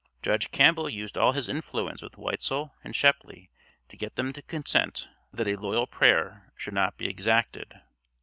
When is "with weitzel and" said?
2.01-2.95